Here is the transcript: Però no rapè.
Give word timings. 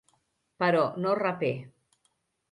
Però 0.63 0.79
no 1.03 1.11
rapè. 1.19 1.51